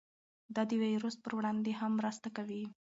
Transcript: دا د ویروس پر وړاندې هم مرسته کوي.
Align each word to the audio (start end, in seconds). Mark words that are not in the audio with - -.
دا 0.55 0.61
د 0.69 0.71
ویروس 0.83 1.15
پر 1.23 1.31
وړاندې 1.35 1.71
هم 1.79 1.91
مرسته 1.99 2.27
کوي. 2.37 2.63